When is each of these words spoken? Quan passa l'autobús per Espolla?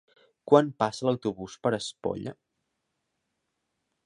Quan 0.51 0.71
passa 0.83 1.05
l'autobús 1.09 1.57
per 1.67 1.75
Espolla? 1.81 2.35